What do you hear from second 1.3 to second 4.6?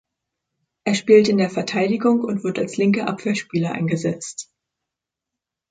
der Verteidigung und wird als linker Abwehrspieler eingesetzt.